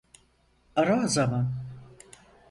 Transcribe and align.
Ara 0.79 0.95
o 1.03 1.07
zaman. 1.15 1.47